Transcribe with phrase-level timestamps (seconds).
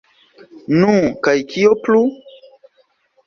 [0.77, 0.95] Nu,
[1.27, 2.01] kaj kio plu?